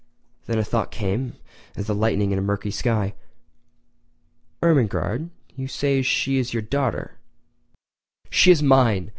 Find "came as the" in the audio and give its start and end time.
0.89-1.93